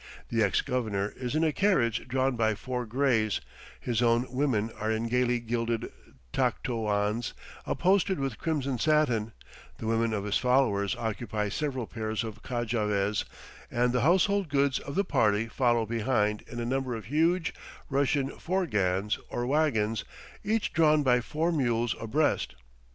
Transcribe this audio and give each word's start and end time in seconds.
The 0.29 0.41
ex 0.41 0.61
Governor 0.61 1.13
is 1.15 1.35
in 1.35 1.43
a 1.43 1.53
carriage 1.53 2.07
drawn 2.07 2.35
by 2.35 2.55
four 2.55 2.87
grays; 2.87 3.39
his 3.79 4.01
own 4.01 4.25
women 4.31 4.71
are 4.79 4.89
in 4.89 5.07
gayly 5.07 5.39
gilded 5.39 5.91
taktrowans, 6.33 7.33
upholstered 7.67 8.17
with 8.19 8.39
crimson 8.39 8.79
satin; 8.79 9.31
the 9.77 9.85
women 9.85 10.11
of 10.11 10.23
his 10.23 10.39
followers 10.39 10.95
occupy 10.95 11.49
several 11.49 11.85
pairs 11.85 12.23
of 12.23 12.41
kajavehs, 12.41 13.25
and 13.69 13.93
the 13.93 14.01
household 14.01 14.49
goods 14.49 14.79
of 14.79 14.95
the 14.95 15.05
party 15.05 15.45
follow 15.47 15.85
behind 15.85 16.41
in 16.47 16.59
a 16.59 16.65
number 16.65 16.95
of 16.95 17.05
huge 17.05 17.53
Russian 17.87 18.29
forgans 18.39 19.19
or 19.29 19.45
wagons, 19.45 20.03
each 20.43 20.73
drawn 20.73 21.03
by 21.03 21.21
four 21.21 21.51
mules 21.51 21.95
abreast. 22.01 22.55